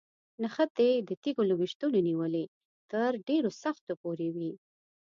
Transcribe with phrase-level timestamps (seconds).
[0.41, 2.45] نښتې د تیږو له ویشتلو نیولې
[2.91, 4.51] تر ډېرو سختو پورې وي.